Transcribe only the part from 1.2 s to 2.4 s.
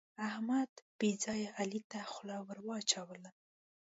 ځایه علي ته خوله